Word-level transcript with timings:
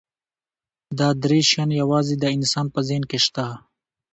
دا 0.99 1.09
درې 1.23 1.39
شیان 1.49 1.69
یواځې 1.81 2.15
د 2.17 2.25
انسان 2.37 2.65
په 2.73 2.79
ذهن 2.87 3.03
کې 3.09 3.19
شته. 3.25 3.45